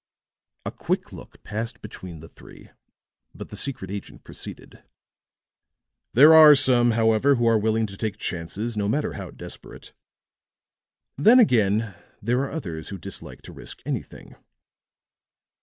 A 0.65 0.71
quick 0.71 1.13
look 1.13 1.43
passed 1.43 1.79
between 1.79 2.21
the 2.21 2.27
three; 2.27 2.71
but 3.35 3.49
the 3.49 3.55
secret 3.55 3.91
agent 3.91 4.23
proceeded: 4.23 4.81
"There 6.13 6.33
are 6.33 6.55
some, 6.55 6.89
however, 6.97 7.35
who 7.35 7.45
are 7.45 7.59
willing 7.59 7.85
to 7.85 7.95
take 7.95 8.17
chances, 8.17 8.75
no 8.75 8.87
matter 8.89 9.13
how 9.13 9.29
desperate. 9.29 9.93
Then, 11.19 11.39
again, 11.39 11.93
there 12.19 12.39
are 12.39 12.49
others 12.49 12.87
who 12.87 12.97
dislike 12.97 13.43
to 13.43 13.53
risk 13.53 13.83
anything. 13.85 14.35